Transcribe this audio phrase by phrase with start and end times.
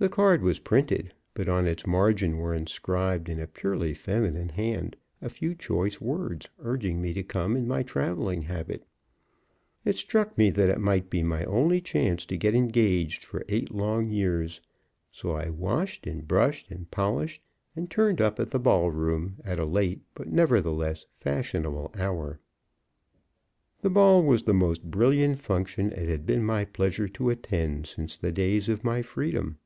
[0.00, 4.96] The card was printed, but on its margin were inscribed in a purely feminine hand
[5.20, 8.86] a few choice words urging me to come in my traveling habit.
[9.84, 13.74] It struck me that it might be my only chance to get engaged for eight
[13.74, 14.62] long years,
[15.12, 17.42] so I washed and brushed and polished,
[17.76, 22.40] and turned up at the ball room at a late but nevertheless fashionable hour.
[22.40, 23.36] [Illustration:
[23.82, 25.92] "We tramped tired and footsore into the village."] The ball was the most brilliant function
[25.92, 29.58] it had been my pleasure to attend since the days of my freedom.